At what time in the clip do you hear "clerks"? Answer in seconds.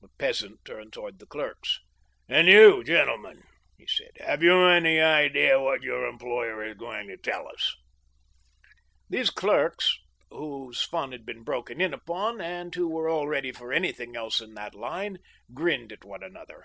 1.26-1.80, 9.36-9.98